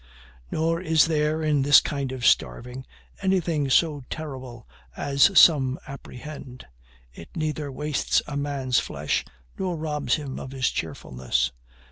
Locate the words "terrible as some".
4.09-5.77